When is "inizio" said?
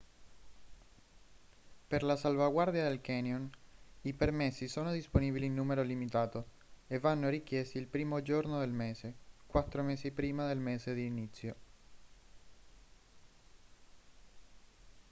11.05-11.55